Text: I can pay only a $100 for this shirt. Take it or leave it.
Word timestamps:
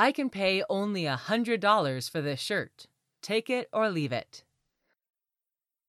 I 0.00 0.12
can 0.12 0.30
pay 0.30 0.62
only 0.70 1.06
a 1.06 1.16
$100 1.16 2.08
for 2.08 2.20
this 2.20 2.38
shirt. 2.38 2.86
Take 3.20 3.50
it 3.50 3.68
or 3.72 3.90
leave 3.90 4.12
it. 4.12 4.44